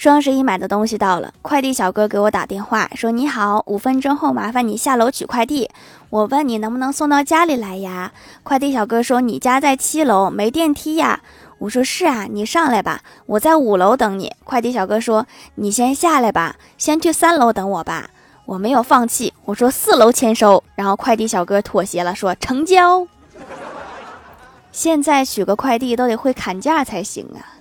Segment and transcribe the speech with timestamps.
[0.00, 5.68] 双十一买的东西到了快递小哥给我打电话说你好五分钟后麻烦你下楼取快递。
[6.08, 8.10] 我问你能不能送到家里来呀？
[8.42, 11.20] 快递小哥说你家在七楼没电梯呀。
[11.58, 13.02] 我说是啊你上来吧。
[13.26, 14.32] 我在五楼等你。
[14.42, 15.26] 快递小哥说
[15.56, 18.08] 你先下来吧先去三楼等我吧。
[18.46, 20.64] 我没有放弃我说四楼签收。
[20.76, 23.06] 然后快递小哥妥协了说成交。
[24.72, 27.59] 现在取个快递都得会砍价才行啊。